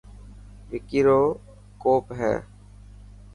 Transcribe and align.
وڪي 0.71 0.99
رو 1.07 1.19
ڪوپ 1.81 2.05
هي. 2.19 2.33